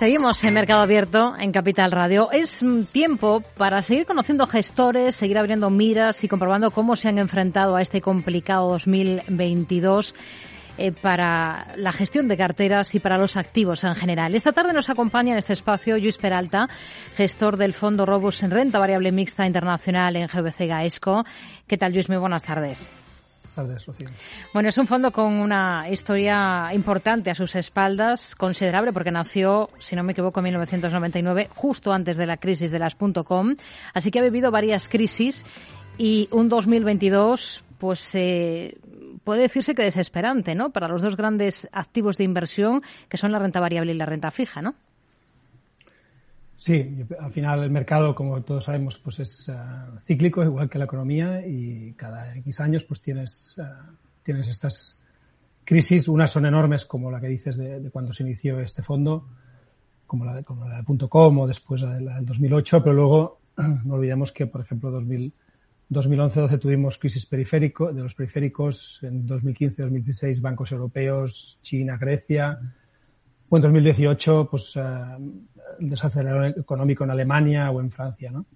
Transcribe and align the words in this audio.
Seguimos 0.00 0.42
en 0.44 0.54
Mercado 0.54 0.80
Abierto 0.80 1.34
en 1.38 1.52
Capital 1.52 1.90
Radio. 1.90 2.30
Es 2.32 2.64
tiempo 2.90 3.42
para 3.58 3.82
seguir 3.82 4.06
conociendo 4.06 4.46
gestores, 4.46 5.14
seguir 5.14 5.36
abriendo 5.36 5.68
miras 5.68 6.24
y 6.24 6.28
comprobando 6.28 6.70
cómo 6.70 6.96
se 6.96 7.08
han 7.08 7.18
enfrentado 7.18 7.76
a 7.76 7.82
este 7.82 8.00
complicado 8.00 8.70
2022 8.70 10.14
eh, 10.78 10.92
para 10.92 11.74
la 11.76 11.92
gestión 11.92 12.28
de 12.28 12.38
carteras 12.38 12.94
y 12.94 12.98
para 12.98 13.18
los 13.18 13.36
activos 13.36 13.84
en 13.84 13.94
general. 13.94 14.34
Esta 14.34 14.52
tarde 14.52 14.72
nos 14.72 14.88
acompaña 14.88 15.32
en 15.32 15.38
este 15.38 15.52
espacio 15.52 15.98
Luis 15.98 16.16
Peralta, 16.16 16.66
gestor 17.14 17.58
del 17.58 17.74
Fondo 17.74 18.06
Robus 18.06 18.42
en 18.42 18.52
Renta 18.52 18.78
Variable 18.78 19.12
Mixta 19.12 19.46
Internacional 19.46 20.16
en 20.16 20.28
GBC 20.28 20.66
Gaesco. 20.66 21.26
¿Qué 21.66 21.76
tal, 21.76 21.92
Luis? 21.92 22.08
Muy 22.08 22.16
buenas 22.16 22.42
tardes. 22.42 22.90
Bueno, 24.52 24.68
es 24.68 24.78
un 24.78 24.86
fondo 24.86 25.10
con 25.10 25.34
una 25.34 25.88
historia 25.88 26.68
importante 26.72 27.30
a 27.30 27.34
sus 27.34 27.54
espaldas, 27.56 28.34
considerable, 28.34 28.92
porque 28.92 29.10
nació, 29.10 29.70
si 29.78 29.96
no 29.96 30.02
me 30.02 30.12
equivoco, 30.12 30.40
en 30.40 30.44
1999, 30.44 31.48
justo 31.54 31.92
antes 31.92 32.16
de 32.16 32.26
la 32.26 32.36
crisis 32.36 32.70
de 32.70 32.78
las 32.78 32.96
.com. 33.24 33.54
Así 33.94 34.10
que 34.10 34.20
ha 34.20 34.22
vivido 34.22 34.50
varias 34.50 34.88
crisis 34.88 35.44
y 35.98 36.28
un 36.30 36.48
2022, 36.48 37.64
pues 37.78 38.14
eh, 38.14 38.78
puede 39.24 39.42
decirse 39.42 39.74
que 39.74 39.82
desesperante, 39.82 40.54
¿no? 40.54 40.70
Para 40.70 40.88
los 40.88 41.02
dos 41.02 41.16
grandes 41.16 41.68
activos 41.72 42.16
de 42.16 42.24
inversión, 42.24 42.82
que 43.08 43.16
son 43.16 43.32
la 43.32 43.38
renta 43.38 43.60
variable 43.60 43.92
y 43.92 43.96
la 43.96 44.06
renta 44.06 44.30
fija, 44.30 44.62
¿no? 44.62 44.74
Sí, 46.60 47.06
al 47.18 47.32
final 47.32 47.62
el 47.62 47.70
mercado, 47.70 48.14
como 48.14 48.42
todos 48.42 48.64
sabemos, 48.64 48.98
pues 48.98 49.18
es 49.20 49.48
eh, 49.48 49.54
cíclico, 50.04 50.44
igual 50.44 50.68
que 50.68 50.78
la 50.78 50.84
economía, 50.84 51.40
y 51.46 51.94
cada 51.94 52.36
X 52.36 52.60
años 52.60 52.84
pues 52.84 53.00
tienes, 53.00 53.56
eh, 53.56 53.62
tienes 54.22 54.46
estas 54.46 55.00
crisis. 55.64 56.06
Unas 56.06 56.30
son 56.30 56.44
enormes, 56.44 56.84
como 56.84 57.10
la 57.10 57.18
que 57.18 57.28
dices 57.28 57.56
de, 57.56 57.88
cuando 57.90 58.12
se 58.12 58.24
inició 58.24 58.60
este 58.60 58.82
fondo, 58.82 59.26
como 60.06 60.26
la 60.26 60.34
de, 60.34 60.44
como 60.44 60.68
la 60.68 60.82
de 60.82 61.08
.com 61.08 61.38
o 61.38 61.46
después 61.46 61.80
la, 61.80 61.94
del 61.94 62.26
2008, 62.26 62.82
pero 62.82 62.94
luego 62.94 63.40
no 63.86 63.94
olvidemos 63.94 64.30
que, 64.30 64.46
por 64.46 64.60
ejemplo, 64.60 64.90
2000, 64.90 65.32
2011-12 65.90 66.58
tuvimos 66.58 66.98
crisis 66.98 67.24
periférico, 67.24 67.90
de 67.90 68.02
los 68.02 68.14
periféricos, 68.14 69.00
en 69.02 69.26
2015-2016 69.26 70.42
bancos 70.42 70.72
europeos, 70.72 71.58
China, 71.62 71.96
Grecia, 71.96 72.60
o 73.50 73.56
en 73.56 73.62
2018, 73.62 74.48
pues 74.50 74.76
eh, 74.76 74.80
el 75.80 75.90
desacelerador 75.90 76.46
económico 76.46 77.04
en 77.04 77.10
Alemania 77.10 77.70
o 77.70 77.80
en 77.80 77.90
Francia, 77.90 78.30
¿no? 78.30 78.46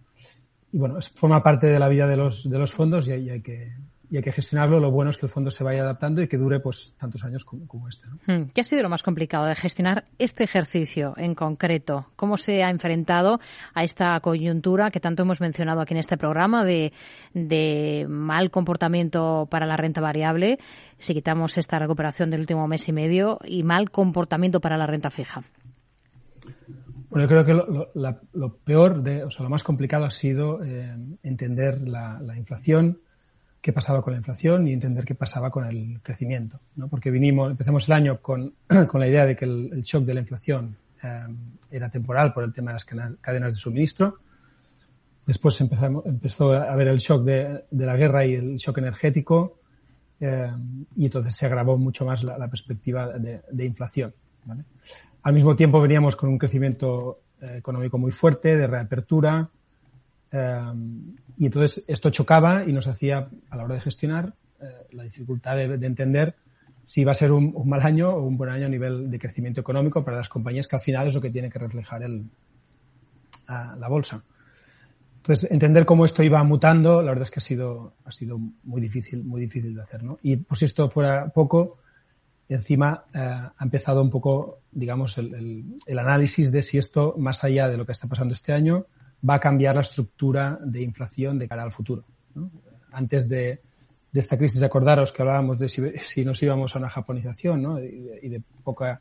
Y 0.73 0.79
bueno, 0.79 0.99
forma 1.15 1.43
parte 1.43 1.67
de 1.67 1.79
la 1.79 1.89
vida 1.89 2.07
de 2.09 2.17
los, 2.17 2.49
de 2.49 2.59
los 2.59 2.73
fondos 2.73 3.07
y 3.09 3.13
hay 3.13 3.41
que, 3.43 3.73
y 4.11 4.17
hay 4.17 4.23
que 4.23 4.33
gestionarlo. 4.33 4.81
Lo 4.81 4.91
bueno 4.91 5.11
es 5.11 5.19
que 5.19 5.27
el 5.27 5.33
fondo 5.33 5.51
se 5.51 5.65
vaya 5.65 5.83
adaptando 5.83 6.23
y 6.23 6.29
que 6.29 6.37
dure 6.37 6.61
pues 6.61 6.95
tantos 6.99 7.25
años 7.25 7.45
como, 7.45 7.89
este. 7.89 8.09
¿no? 8.09 8.19
Hmm. 8.27 8.49
¿Qué 8.53 8.61
ha 8.61 8.65
sido 8.65 8.83
lo 8.83 8.89
más 8.89 9.03
complicado 9.03 9.47
de 9.47 9.55
gestionar 9.55 10.05
este 10.19 10.45
ejercicio 10.45 11.15
en 11.17 11.35
concreto? 11.35 12.07
¿Cómo 12.17 12.37
se 12.37 12.63
ha 12.63 12.71
enfrentado 12.71 13.41
a 13.75 13.85
esta 13.85 14.19
coyuntura 14.21 14.91
que 14.91 15.01
tanto 15.01 15.23
hemos 15.23 15.41
mencionado 15.41 15.81
aquí 15.81 15.95
en 15.95 16.01
este 16.01 16.17
programa 16.17 16.65
de, 16.65 16.93
de 17.33 18.07
mal 18.09 18.51
comportamiento 18.51 19.47
para 19.51 19.67
la 19.67 19.77
renta 19.77 20.01
variable, 20.01 20.59
si 20.99 21.15
quitamos 21.15 21.59
esta 21.59 21.79
recuperación 21.79 22.31
del 22.31 22.41
último 22.41 22.69
mes 22.69 22.89
y 22.89 22.93
medio, 22.93 23.39
y 23.45 23.63
mal 23.63 23.91
comportamiento 23.91 24.61
para 24.61 24.77
la 24.77 24.87
renta 24.87 25.11
fija? 25.11 25.43
Bueno, 27.11 27.29
yo 27.29 27.45
creo 27.45 27.45
que 27.45 28.19
lo, 28.33 28.57
peor, 28.57 29.03
de, 29.03 29.23
o 29.23 29.31
sea, 29.31 29.45
lo 29.45 29.51
más 29.51 29.63
complicado 29.63 30.05
ha 30.05 30.11
sido 30.11 30.65
eh, 30.65 30.97
entender 31.23 31.87
la, 31.87 32.19
la 32.21 32.37
inflación, 32.37 32.99
qué 33.65 33.73
pasaba 33.73 34.03
con 34.03 34.13
la 34.13 34.19
inflación 34.19 34.69
y 34.69 34.75
entender 34.75 35.07
qué 35.07 35.15
pasaba 35.15 35.51
con 35.51 35.65
el 35.65 35.99
crecimiento, 36.03 36.61
¿no? 36.77 36.89
Porque 36.89 37.11
vinimos, 37.11 37.51
empezamos 37.51 37.89
el 37.89 37.95
año 37.95 38.21
con, 38.21 38.53
con 38.89 39.01
la 39.01 39.09
idea 39.09 39.25
de 39.25 39.35
que 39.35 39.47
el, 39.47 39.81
shock 39.83 40.05
de 40.05 40.13
la 40.13 40.21
inflación 40.21 40.77
eh, 41.03 41.27
era 41.71 41.89
temporal 41.89 42.35
por 42.35 42.45
el 42.45 42.53
tema 42.53 42.73
de 42.73 42.75
las 42.75 42.85
cadenas 42.85 43.55
de 43.55 43.59
suministro. 43.59 44.19
Después 45.25 45.59
empezamos, 45.63 46.05
empezó 46.05 46.53
a 46.53 46.71
haber 46.71 46.89
el 46.89 46.99
shock 46.99 47.25
de, 47.25 47.65
de 47.71 47.87
la 47.87 47.97
guerra 47.97 48.27
y 48.27 48.35
el 48.35 48.57
shock 48.57 48.77
energético 48.77 49.61
eh, 50.21 50.53
y 50.97 51.07
entonces 51.07 51.35
se 51.35 51.47
agravó 51.47 51.79
mucho 51.79 52.05
más 52.05 52.23
la, 52.23 52.37
la 52.37 52.49
perspectiva 52.49 53.19
de, 53.19 53.41
de 53.51 53.65
inflación. 53.65 54.13
¿vale? 54.45 54.65
Al 55.23 55.33
mismo 55.33 55.57
tiempo 55.57 55.81
veníamos 55.81 56.17
con 56.17 56.29
un 56.29 56.37
crecimiento 56.37 57.21
eh, 57.41 57.57
económico 57.57 57.97
muy 57.97 58.13
fuerte, 58.13 58.59
de 58.59 58.67
reapertura, 58.67 59.49
Em, 60.35 61.15
y 61.39 61.47
entonces 61.47 61.85
esto 61.87 62.11
chocaba 62.11 62.65
y 62.65 62.73
nos 62.73 62.89
hacía, 62.89 63.29
a 63.51 63.57
la 63.57 63.65
hora 63.65 63.77
de 63.77 63.81
gestionar, 63.81 64.35
eh, 64.61 64.67
la 64.91 65.05
dificultad 65.05 65.57
de, 65.57 65.87
entender 65.87 66.35
si 66.85 67.03
iba 67.03 67.13
a 67.13 67.15
ser 67.15 67.31
un, 67.31 67.55
mal 67.67 67.81
año 67.83 68.11
o 68.11 68.25
un 68.25 68.37
buen 68.37 68.51
año 68.51 68.67
a 68.67 68.69
nivel 68.69 69.11
de 69.13 69.19
crecimiento 69.21 69.61
económico 69.61 70.05
para 70.05 70.17
las 70.17 70.29
compañías, 70.29 70.67
que 70.67 70.75
al 70.75 70.83
final 70.83 71.07
es 71.07 71.15
lo 71.15 71.21
que 71.21 71.31
tiene 71.31 71.49
que 71.49 71.61
reflejar 71.61 72.03
el, 72.03 72.25
la 73.49 73.89
bolsa. 73.89 74.25
Entonces, 75.19 75.51
entender 75.53 75.87
cómo 75.87 76.05
esto 76.05 76.23
iba 76.25 76.43
mutando, 76.43 77.01
la 77.01 77.13
verdad 77.13 77.23
es 77.23 77.31
que 77.31 77.39
ha 77.39 77.43
sido, 77.43 77.95
ha 78.05 78.11
sido 78.11 78.37
muy 78.65 78.81
difícil, 78.81 79.23
muy 79.23 79.41
difícil 79.41 79.75
de 79.75 79.83
hacer, 79.83 80.03
¿no? 80.03 80.19
Y 80.21 80.37
por 80.37 80.59
si 80.59 80.65
esto 80.65 80.91
fuera 80.91 81.29
poco, 81.29 81.79
encima 82.49 83.05
eh, 83.15 83.21
ha 83.21 83.63
empezado 83.65 84.03
un 84.03 84.11
poco, 84.11 84.63
digamos, 84.73 85.17
el, 85.17 85.65
el, 85.87 85.99
análisis 85.99 86.51
de 86.51 86.61
si 86.63 86.77
esto, 86.77 87.15
más 87.19 87.45
allá 87.45 87.69
de 87.69 87.77
lo 87.77 87.87
que 87.87 87.93
está 87.93 88.09
pasando 88.09 88.35
este 88.35 88.53
año, 88.53 88.87
va 89.29 89.35
a 89.35 89.41
cambiar 89.41 89.75
la 89.75 89.81
estructura 89.81 90.59
de 90.63 90.83
inflación 90.83 91.39
de 91.39 91.49
cara 91.49 91.63
al 91.63 91.73
futuro. 91.73 92.05
Antes 92.93 93.29
de, 93.29 93.61
esta 94.13 94.37
crisis, 94.37 94.63
acordaros 94.63 95.13
que 95.13 95.23
hablábamos 95.23 95.59
de 95.59 95.69
si, 95.69 96.25
nos 96.25 96.43
íbamos 96.43 96.75
a 96.75 96.79
una 96.79 96.91
japonización 96.91 97.81
y, 98.23 98.29
de, 98.29 98.43
poca 98.63 99.01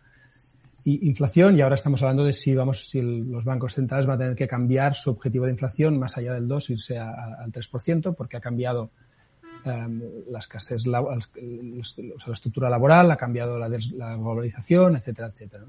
inflación 0.86 1.58
y 1.58 1.62
ahora 1.62 1.76
estamos 1.76 2.02
hablando 2.02 2.26
de 2.26 2.34
si 2.34 2.54
vamos 2.54 2.90
si 2.90 3.02
los 3.02 3.46
bancos 3.46 3.74
centrales 3.74 4.06
van 4.06 4.16
a 4.16 4.18
tener 4.18 4.36
que 4.36 4.50
cambiar 4.50 4.96
su 4.96 5.12
objetivo 5.12 5.46
de 5.46 5.52
inflación 5.52 5.98
más 5.98 6.18
allá 6.18 6.34
del 6.34 6.46
2 6.46 6.72
irse 6.72 6.98
al 6.98 7.54
3% 7.54 8.14
porque 8.14 8.36
ha 8.36 8.42
cambiado 8.42 8.90
em, 9.64 10.02
la 10.30 10.40
estructura 12.34 12.70
laboral 12.70 13.12
ha 13.12 13.16
cambiado 13.16 13.58
la, 13.58 13.70
la 13.70 14.18
globalización 14.18 14.98
etcétera 14.98 15.30
etcétera 15.30 15.64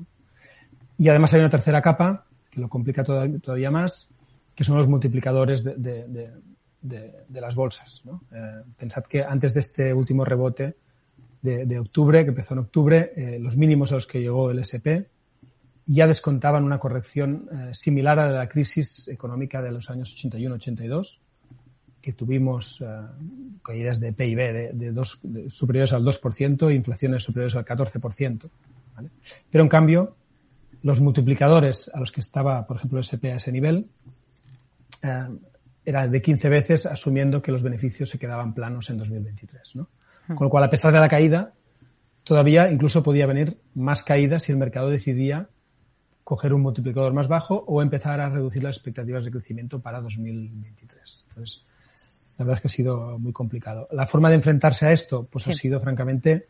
y 0.99 1.09
además 1.09 1.33
hay 1.33 1.41
una 1.41 1.51
tercera 1.51 1.81
capa 1.81 2.25
que 2.51 2.61
lo 2.61 2.69
complica 2.69 3.05
todavía 3.05 3.71
más 3.71 4.09
que 4.55 4.65
son 4.65 4.77
los 4.77 4.89
multiplicadores 4.89 5.65
de, 5.65 5.75
de, 5.75 6.07
de, 6.85 7.25
de 7.27 7.41
las 7.41 7.55
bolsas. 7.55 8.03
¿no? 8.05 8.23
Eh, 8.31 8.63
pensad 8.77 9.05
que 9.05 9.23
antes 9.23 9.55
de 9.55 9.61
este 9.61 9.93
último 9.93 10.25
rebote 10.25 10.77
de, 11.43 11.79
octubre, 11.79 12.25
que 12.25 12.31
empezó 12.31 12.55
en 12.55 12.61
octubre, 12.61 13.13
eh, 13.17 13.39
los 13.39 13.55
mínimos 13.59 13.93
a 13.93 13.97
los 13.97 14.07
que 14.07 14.21
llegó 14.21 14.51
el 14.51 14.61
SP 14.65 15.05
ya 15.87 16.07
descontaban 16.07 16.65
una 16.65 16.79
corrección 16.79 17.49
eh, 17.53 17.75
similar 17.75 18.19
a 18.19 18.31
la 18.31 18.49
crisis 18.49 19.09
económica 19.09 19.61
de 19.61 19.71
los 19.71 19.91
años 19.91 20.17
81-82, 20.17 21.19
que 22.01 22.15
tuvimos 22.15 22.85
caídas 23.63 23.99
de 23.99 24.13
PIB 24.13 24.75
de, 24.75 24.93
dos, 24.93 25.21
superiores 25.49 25.93
al 25.93 26.05
2% 26.05 26.71
e 26.71 26.75
inflaciones 26.75 27.23
superiores 27.23 27.57
al 27.57 27.65
14%. 27.65 28.51
¿vale? 28.95 29.11
Pero 29.51 29.65
en 29.65 29.71
cambio, 29.71 30.17
los 30.83 31.01
multiplicadores 31.01 31.91
a 31.93 32.01
los 32.01 32.13
que 32.13 32.21
estaba, 32.21 32.67
por 32.67 32.77
ejemplo, 32.77 32.99
el 32.99 33.05
SP 33.09 33.33
a 33.33 33.37
ese 33.37 33.53
nivel, 33.53 33.89
eh, 35.05 35.29
era 35.85 36.09
de 36.09 36.23
15 36.23 36.49
veces 36.49 36.87
asumiendo 36.87 37.43
que 37.43 37.53
los 37.53 37.63
beneficios 37.63 38.09
se 38.09 38.19
quedaban 38.19 38.55
planos 38.55 38.89
en 38.89 38.99
2023. 38.99 39.77
¿no? 39.77 39.89
Hmm. 40.29 40.35
Con 40.35 40.47
lo 40.47 40.51
cual, 40.51 40.65
a 40.65 40.71
pesar 40.71 40.93
de 40.93 41.01
la 41.01 41.09
caída, 41.09 41.53
todavía 42.25 42.71
incluso 42.71 43.03
podía 43.03 43.27
venir 43.27 43.59
más 43.75 44.03
caídas 44.03 44.45
si 44.45 44.53
el 44.53 44.59
mercado 44.59 44.89
decidía 44.89 45.49
coger 46.25 46.55
un 46.55 46.63
multiplicador 46.63 47.13
más 47.13 47.29
bajo 47.29 47.65
o 47.67 47.83
empezar 47.83 48.19
a 48.21 48.31
reducir 48.31 48.63
las 48.63 48.77
expectativas 48.77 49.27
de 49.27 49.31
crecimiento 49.31 49.81
para 49.81 50.01
2023. 50.01 51.25
Entonces, 51.29 51.67
la 52.39 52.45
verdad 52.45 52.55
es 52.55 52.61
que 52.63 52.69
ha 52.69 52.71
sido 52.71 53.19
muy 53.19 53.33
complicado. 53.33 53.87
La 53.93 54.07
forma 54.07 54.31
de 54.31 54.37
enfrentarse 54.37 54.87
a 54.87 54.93
esto, 54.93 55.29
pues 55.31 55.47
ha 55.49 55.53
sido 55.53 55.81
francamente 55.81 56.49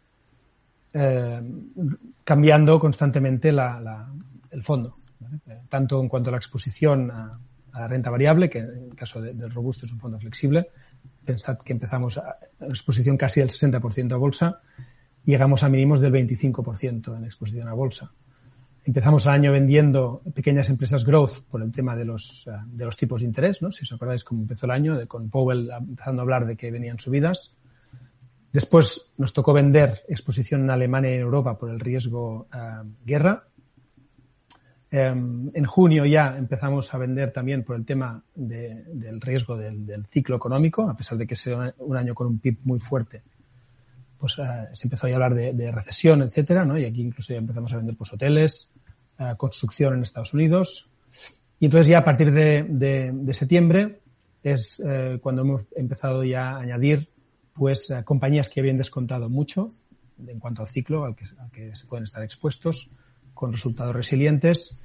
eh, 0.93 1.43
cambiando 2.23 2.79
constantemente 2.79 3.51
la, 3.51 3.81
la, 3.81 4.09
el 4.53 4.63
fondo, 4.63 4.95
¿vale? 5.19 5.41
tanto 5.69 6.01
en 6.01 6.09
cuanto 6.09 6.31
a 6.31 6.33
la 6.33 6.39
exposición 6.39 7.11
a, 7.11 7.37
a 7.75 7.81
la 7.81 7.89
renta 7.89 8.09
variable, 8.09 8.49
que 8.49 8.61
en 8.61 8.89
el 8.91 8.95
caso 8.95 9.21
del 9.21 9.51
robusto 9.51 9.85
es 9.85 9.93
un 9.93 9.99
fondo 9.99 10.19
flexible. 10.19 10.69
Pensad 11.25 11.59
que 11.59 11.73
empezamos 11.73 12.17
a, 12.19 12.39
exposición 12.61 13.17
casi 13.17 13.41
del 13.41 13.51
60% 13.51 14.13
a 14.13 14.17
bolsa, 14.17 14.61
llegamos 15.25 15.63
a 15.65 15.69
mínimos 15.69 16.01
del 16.01 16.13
25% 16.13 17.17
en 17.17 17.25
exposición 17.25 17.69
a 17.69 17.75
bolsa. 17.75 18.13
Empezamos 18.85 19.27
el 19.27 19.33
año 19.33 19.51
vendiendo 19.51 20.23
pequeñas 20.35 20.69
empresas 20.69 21.05
growth 21.05 21.43
por 21.51 21.63
el 21.63 21.73
tema 21.73 21.97
de 21.97 22.05
los, 22.05 22.47
eh, 22.47 22.53
de 22.67 22.85
los 22.85 22.97
tipos 22.97 23.23
de 23.23 23.27
interés, 23.27 23.61
¿no? 23.61 23.73
Si 23.73 23.83
os 23.83 23.93
acordáis 23.93 24.23
cómo 24.23 24.43
empezó 24.43 24.67
el 24.67 24.73
año, 24.73 24.99
con 25.09 25.29
Powell 25.31 25.71
empezando 25.71 26.21
a 26.21 26.25
hablar 26.25 26.47
de 26.47 26.57
que 26.57 26.71
venían 26.71 26.99
subidas. 26.99 27.57
Después 28.53 29.11
nos 29.17 29.33
tocó 29.33 29.53
vender 29.53 30.03
exposición 30.07 30.63
en 30.63 30.71
Alemania 30.71 31.11
y 31.11 31.15
en 31.15 31.23
Europa 31.23 31.59
por 31.59 31.71
el 31.71 31.81
riesgo 31.81 32.47
uh, 32.55 32.87
guerra. 33.05 33.49
Em, 34.97 35.51
en 35.53 35.65
junio 35.65 36.07
ya 36.07 36.37
empezamos 36.39 36.95
a 36.95 36.99
vender 36.99 37.33
también 37.33 37.65
por 37.65 37.75
el 37.75 37.85
tema 37.85 38.23
de, 38.33 38.85
del 38.93 39.21
riesgo 39.21 39.57
del, 39.57 40.07
ciclo 40.07 40.37
económico, 40.37 40.89
a 40.89 40.95
pesar 40.95 41.19
de 41.19 41.27
que 41.27 41.35
sea 41.35 41.75
un 41.79 41.97
año 41.97 42.15
con 42.15 42.29
un 42.29 42.39
PIB 42.39 42.59
muy 42.63 42.79
fuerte, 42.79 43.21
pues 44.17 44.39
uh, 44.39 44.45
se 44.73 44.87
empezó 44.87 45.09
a 45.09 45.11
hablar 45.13 45.35
de, 45.35 45.53
de, 45.53 45.73
recesión, 45.73 46.23
etcétera, 46.23 46.65
¿no? 46.65 46.79
Y 46.79 46.85
aquí 46.85 47.03
incluso 47.03 47.33
ya 47.33 47.41
empezamos 47.41 47.73
a 47.73 47.79
vender 47.79 47.97
pues 47.97 48.13
hoteles, 48.13 48.71
construcción 49.37 49.95
en 49.95 50.03
Estados 50.03 50.33
Unidos. 50.33 50.89
Y 51.59 51.65
entonces 51.65 51.89
ya 51.89 51.99
a 51.99 52.05
partir 52.05 52.31
de, 52.33 53.33
septiembre 53.33 53.99
es 54.45 54.81
cuando 55.21 55.43
hemos 55.43 55.63
empezado 55.75 56.23
ya 56.23 56.51
a 56.51 56.61
añadir 56.61 57.09
pues 57.53 57.93
compañías 58.05 58.49
que 58.49 58.61
habían 58.61 58.77
descontado 58.77 59.29
mucho 59.29 59.71
en 60.25 60.39
cuanto 60.39 60.63
al 60.63 60.69
ciclo 60.69 61.05
al 61.05 61.17
que, 61.17 61.25
al 61.37 61.51
que 61.51 61.75
se 61.75 61.85
pueden 61.87 62.05
estar 62.05 62.23
expuestos 62.23 62.89
con 63.35 63.53
resultados 63.53 63.95
resilientes 63.95 64.79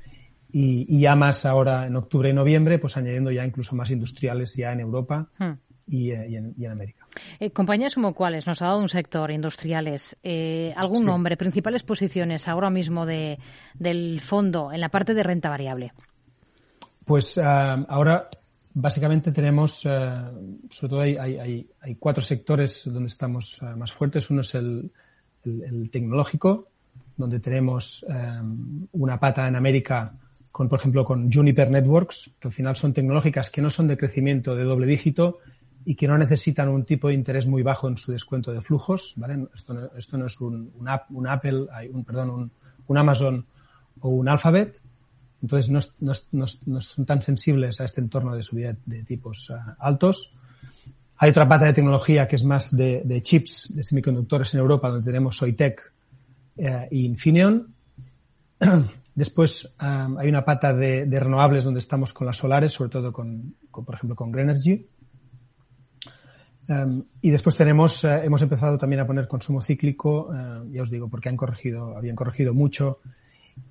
y, 0.51 1.00
ya 1.00 1.16
más 1.16 1.46
ahora 1.46 1.86
en 1.86 1.96
octubre 1.96 2.30
y 2.30 2.34
noviembre, 2.34 2.80
pues 2.80 2.98
añadiendo 2.98 3.31
ya 3.31 3.46
incluso 3.46 3.75
más 3.75 3.92
industriales 3.92 4.56
ya 4.56 4.72
en 4.72 4.80
Europa 4.80 5.30
hmm. 5.38 5.51
y, 5.88 6.12
eh, 6.12 6.28
y, 6.30 6.36
en, 6.36 6.56
y, 6.57 6.66
en, 6.66 6.72
América. 6.72 7.06
Eh, 7.40 7.51
compañías 7.51 7.94
como 7.94 8.13
cuáles, 8.13 8.48
nos 8.48 8.62
ha 8.62 8.68
dado 8.68 8.80
un 8.80 8.90
sector, 8.90 9.31
industriales, 9.31 10.18
eh, 10.24 10.74
algún 10.75 11.06
nombre, 11.06 11.38
principales 11.38 11.84
posiciones 11.84 12.48
ahora 12.48 12.69
mismo 12.69 13.06
de, 13.06 13.38
del 13.75 14.22
fondo 14.22 14.72
en 14.72 14.81
la 14.81 14.90
parte 14.90 15.13
de 15.13 15.24
renta 15.24 15.50
variable. 15.50 15.94
Pues 17.06 17.38
uh, 17.38 17.42
ahora 17.88 18.30
básicamente 18.74 19.31
tenemos, 19.31 19.86
uh, 19.86 20.60
sobre 20.69 20.90
todo 20.90 21.01
hay, 21.01 21.18
hay, 21.18 21.69
hay, 21.81 21.96
cuatro 21.96 22.24
sectores 22.24 22.84
donde 22.86 23.07
estamos 23.07 23.60
uh, 23.62 23.75
más 23.78 23.92
fuertes. 23.92 24.30
Uno 24.30 24.42
es 24.42 24.54
el, 24.54 24.92
el, 25.44 25.63
el 25.63 25.90
tecnológico, 25.90 26.69
donde 27.19 27.39
tenemos 27.42 28.04
um, 28.07 28.88
una 28.94 29.19
pata 29.19 29.45
en 29.48 29.56
América 29.57 30.13
con, 30.51 30.69
por 30.69 30.80
ejemplo, 30.80 31.04
con 31.04 31.31
Juniper 31.31 31.69
Networks, 31.69 32.31
que 32.39 32.48
al 32.48 32.54
final 32.54 32.75
son 32.75 32.94
tecnológicas 32.94 33.51
que 33.51 33.62
no 33.62 33.69
son 33.69 33.88
de 33.88 33.98
crecimiento 33.98 34.56
de 34.56 34.63
doble 34.63 34.88
dígito 34.88 35.39
y 35.86 35.95
que 35.95 36.07
no 36.07 36.18
necesitan 36.18 36.69
un 36.69 36.86
tipo 36.86 37.10
de 37.10 37.13
interés 37.13 37.45
muy 37.45 37.62
bajo 37.62 37.89
en 37.89 37.98
su 37.98 38.12
descuento 38.12 38.54
de 38.54 38.62
flujos, 38.62 39.13
¿vale? 39.18 39.48
Esto 39.54 39.74
no, 39.74 39.89
esto 39.98 40.18
no 40.18 40.25
es 40.27 40.39
un, 40.39 40.71
un, 40.80 40.88
un 41.10 41.27
Apple, 41.27 41.68
un, 41.92 42.06
perdón, 42.06 42.51
un, 42.88 42.98
Amazon 42.98 43.45
o 44.00 44.10
un 44.10 44.30
Alphabet, 44.30 44.80
entonces 45.42 45.69
no, 45.69 45.80
no, 46.31 46.45
no, 46.65 46.81
son 46.81 47.06
tan 47.06 47.22
sensibles 47.22 47.80
a 47.81 47.86
este 47.86 48.01
entorno 48.01 48.33
de 48.33 48.44
subida 48.44 48.75
de 48.86 49.04
tipos 49.04 49.50
uh, 49.50 49.56
altos. 49.80 50.33
Hay 51.18 51.31
otra 51.31 51.48
pata 51.48 51.65
de 51.65 51.74
tecnología 51.74 52.27
que 52.27 52.38
es 52.38 52.44
más 52.45 52.75
de, 52.75 53.01
de 53.04 53.22
chips, 53.22 53.75
de 53.75 53.83
semiconductores 53.83 54.54
en 54.54 54.62
Europa, 54.62 54.89
donde 54.89 55.06
tenemos 55.06 55.38
Soitec 55.38 55.88
eh, 56.57 56.88
y 56.92 57.06
Infineon. 57.06 57.74
Después 59.16 59.75
um, 59.81 60.18
hay 60.18 60.30
una 60.30 60.46
pata 60.46 60.74
de, 60.74 61.06
de, 61.06 61.19
renovables 61.19 61.66
donde 61.66 61.81
estamos 61.81 62.13
con 62.13 62.25
las 62.25 62.38
solares, 62.38 62.72
sobre 62.72 62.90
todo 62.90 63.12
con, 63.12 63.56
con 63.69 63.84
por 63.84 63.96
ejemplo, 63.96 64.16
con 64.16 64.31
Greenergy. 64.31 64.88
Um, 66.69 67.04
y 67.22 67.31
después 67.31 67.56
tenemos, 67.56 68.04
uh, 68.04 68.22
hemos 68.24 68.42
empezado 68.44 68.78
también 68.78 69.01
a 69.01 69.07
poner 69.07 69.28
consumo 69.28 69.62
cíclico, 69.62 70.28
uh, 70.30 70.72
ya 70.72 70.84
os 70.84 70.92
digo, 70.92 71.10
porque 71.10 71.28
han 71.28 71.36
corregido, 71.36 71.98
habían 71.98 72.16
corregido 72.16 72.54
mucho. 72.54 73.00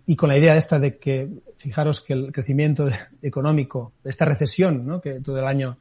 Y 0.04 0.16
con 0.16 0.28
la 0.28 0.36
idea 0.36 0.56
esta 0.56 0.78
de 0.78 0.98
que, 0.98 1.30
fijaros 1.56 2.02
que 2.02 2.12
el 2.12 2.32
crecimiento 2.32 2.86
de, 2.86 2.96
económico, 3.22 3.92
esta 4.04 4.24
recesión, 4.24 4.84
¿no? 4.84 5.00
que 5.00 5.20
todo 5.20 5.38
el 5.38 5.46
año 5.46 5.78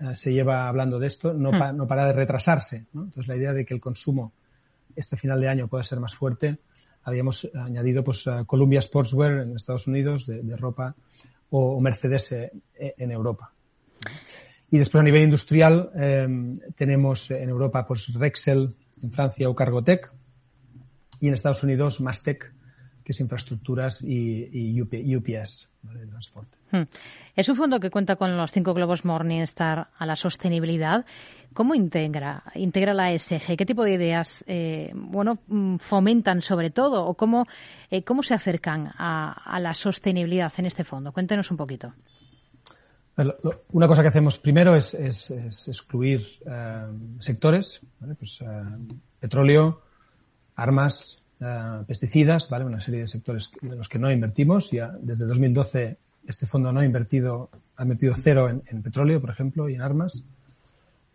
uh, 0.00 0.16
se 0.16 0.32
lleva 0.32 0.66
hablando 0.66 0.98
de 0.98 1.06
esto, 1.06 1.34
no, 1.34 1.52
hmm. 1.52 1.58
pa, 1.58 1.72
no 1.72 1.86
para 1.86 2.06
de 2.06 2.14
retrasarse. 2.14 2.86
¿no? 2.94 3.04
Entonces 3.04 3.28
la 3.28 3.36
idea 3.36 3.52
de 3.52 3.66
que 3.66 3.74
el 3.74 3.80
consumo 3.80 4.32
este 4.96 5.16
final 5.16 5.40
de 5.40 5.48
año 5.48 5.68
pueda 5.68 5.84
ser 5.84 6.00
más 6.00 6.14
fuerte, 6.14 6.58
habíamos 7.02 7.50
añadido 7.54 8.02
pues 8.02 8.24
Columbia 8.46 8.80
Sportswear 8.80 9.40
en 9.40 9.56
Estados 9.56 9.86
Unidos 9.86 10.26
de, 10.26 10.42
de 10.42 10.56
ropa 10.56 10.94
o, 11.50 11.80
Mercedes 11.80 12.32
eh, 12.32 12.50
en 12.76 13.10
Europa. 13.10 13.52
Y 14.70 14.78
después 14.78 15.00
a 15.00 15.04
nivel 15.04 15.22
industrial 15.22 15.90
eh, 15.94 16.26
tenemos 16.76 17.30
en 17.30 17.48
Europa 17.48 17.84
pues 17.86 18.12
Rexel 18.14 18.74
en 19.02 19.12
Francia 19.12 19.48
o 19.48 19.54
Cargotec 19.54 20.12
y 21.20 21.28
en 21.28 21.34
Estados 21.34 21.62
Unidos 21.62 22.00
Mastec 22.00 22.52
que 23.04 23.12
es 23.12 23.20
infraestructuras 23.20 24.02
y, 24.02 24.48
y 24.50 24.80
UP, 24.80 24.92
UPS 24.94 25.68
¿vale? 25.82 26.00
de 26.00 26.06
transporte. 26.06 26.56
Hmm. 26.70 26.84
Es 27.36 27.48
un 27.48 27.56
fondo 27.56 27.78
que 27.78 27.90
cuenta 27.90 28.16
con 28.16 28.36
los 28.36 28.50
cinco 28.50 28.72
globos 28.72 29.04
Morningstar 29.04 29.88
a 29.96 30.06
la 30.06 30.16
sostenibilidad. 30.16 31.04
¿Cómo 31.52 31.74
integra, 31.74 32.42
integra 32.54 32.94
la 32.94 33.12
ESG? 33.12 33.56
¿Qué 33.56 33.66
tipo 33.66 33.84
de 33.84 33.94
ideas 33.94 34.42
eh, 34.48 34.90
bueno, 34.94 35.38
mm, 35.46 35.76
fomentan 35.76 36.40
sobre 36.40 36.70
todo 36.70 37.04
o 37.04 37.14
cómo, 37.14 37.46
eh, 37.90 38.02
cómo 38.02 38.22
se 38.22 38.34
acercan 38.34 38.90
a, 38.96 39.32
a, 39.32 39.60
la 39.60 39.74
sostenibilidad 39.74 40.52
en 40.56 40.66
este 40.66 40.82
fondo? 40.82 41.12
Cuéntenos 41.12 41.50
un 41.50 41.58
poquito. 41.58 41.92
Una 43.72 43.86
cosa 43.86 44.02
que 44.02 44.08
hacemos 44.08 44.38
primero 44.38 44.74
es, 44.74 44.94
es, 44.94 45.30
es 45.30 45.68
excluir 45.68 46.26
eh, 46.46 46.86
sectores, 47.20 47.80
¿vale? 48.00 48.16
pues, 48.16 48.42
petróleo, 49.20 49.82
armas, 50.56 51.23
uh, 51.44 51.84
pesticidas, 51.84 52.48
¿vale? 52.48 52.64
Una 52.64 52.80
serie 52.80 53.00
de 53.00 53.08
sectores 53.08 53.52
en 53.62 53.76
los 53.76 53.88
que 53.88 53.98
no 53.98 54.10
invertimos. 54.10 54.70
Ya 54.70 54.92
desde 55.00 55.26
2012 55.26 55.96
este 56.26 56.46
fondo 56.46 56.72
no 56.72 56.80
ha 56.80 56.84
invertido, 56.84 57.50
ha 57.76 57.82
invertido 57.82 58.14
cero 58.16 58.48
en, 58.48 58.62
en 58.66 58.82
petróleo, 58.82 59.20
por 59.20 59.30
ejemplo, 59.30 59.68
y 59.68 59.74
en 59.74 59.82
armas. 59.82 60.22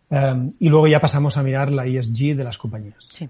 Um, 0.10 0.50
y 0.60 0.70
luego 0.70 0.88
ya 0.88 1.00
pasamos 1.00 1.38
a 1.38 1.44
mirar 1.44 1.72
la 1.72 1.86
ESG 1.86 2.36
de 2.36 2.44
las 2.44 2.58
compañías. 2.58 2.98
Sí. 3.00 3.30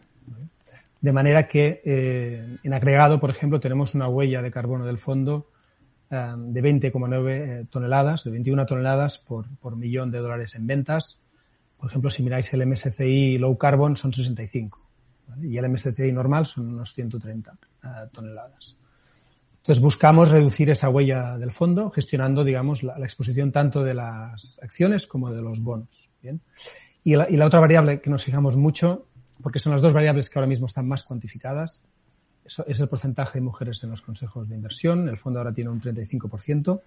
De 1.01 1.11
manera 1.13 1.47
que 1.47 1.81
eh, 1.85 2.57
en 2.63 2.73
agregado, 2.73 3.19
por 3.19 3.29
ejemplo, 3.29 3.59
tenemos 3.59 3.95
una 3.95 4.07
huella 4.07 4.41
de 4.41 4.51
carbono 4.51 4.85
del 4.85 4.97
fondo 4.97 5.47
um, 6.09 6.53
de 6.53 6.61
20,9 6.61 7.29
eh, 7.29 7.65
toneladas, 7.69 8.23
de 8.23 8.31
21 8.31 8.65
toneladas 8.65 9.17
por, 9.17 9.45
por 9.57 9.75
millón 9.75 10.11
de 10.11 10.19
dólares 10.19 10.55
en 10.55 10.67
ventas. 10.67 11.19
Por 11.79 11.89
ejemplo, 11.89 12.09
si 12.09 12.23
miráis 12.23 12.53
el 12.53 12.65
MSCI 12.65 13.37
Low 13.37 13.57
Carbon 13.57 13.95
son 13.95 14.13
65. 14.13 14.88
Y 15.41 15.57
el 15.57 15.69
MSCI 15.69 16.11
normal 16.11 16.45
son 16.45 16.67
unos 16.69 16.93
130 16.93 17.51
uh, 17.51 17.55
eh, 17.55 17.89
toneladas. 18.11 18.75
Entonces 19.57 19.83
buscamos 19.83 20.29
reducir 20.29 20.69
esa 20.69 20.89
huella 20.89 21.37
del 21.37 21.51
fondo 21.51 21.91
gestionando, 21.91 22.43
digamos, 22.43 22.81
la, 22.81 22.93
exposición 22.99 23.51
tanto 23.51 23.83
de 23.83 23.93
las 23.93 24.57
acciones 24.61 25.05
como 25.05 25.29
de 25.29 25.41
los 25.41 25.61
bonos. 25.61 26.09
¿bien? 26.21 26.41
Y, 27.03 27.15
la, 27.15 27.45
otra 27.45 27.59
variable 27.59 28.01
que 28.01 28.09
nos 28.09 28.23
fijamos 28.23 28.55
mucho, 28.55 29.05
porque 29.43 29.59
son 29.59 29.73
las 29.73 29.81
dos 29.81 29.93
variables 29.93 30.29
que 30.29 30.39
ahora 30.39 30.47
mismo 30.47 30.65
están 30.65 30.87
más 30.87 31.03
cuantificadas, 31.03 31.83
es 32.65 32.79
el 32.79 32.87
porcentaje 32.87 33.37
de 33.37 33.41
mujeres 33.41 33.83
en 33.83 33.91
los 33.91 34.01
consejos 34.01 34.49
de 34.49 34.55
inversión. 34.55 35.07
El 35.07 35.17
fondo 35.17 35.39
ahora 35.39 35.53
tiene 35.53 35.69
un 35.69 35.79
35% 35.79 36.81